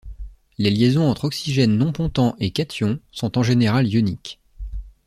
Les 0.57 0.71
liaisons 0.71 1.07
entre 1.07 1.25
oxygènes 1.25 1.77
non-pontants 1.77 2.35
et 2.39 2.49
cations 2.49 2.97
sont 3.11 3.37
en 3.37 3.43
général 3.43 3.87
ioniques. 3.87 4.39